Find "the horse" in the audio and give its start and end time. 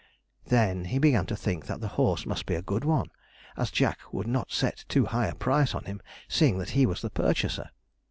1.79-2.25